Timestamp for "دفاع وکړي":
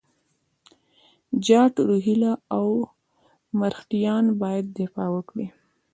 4.79-5.47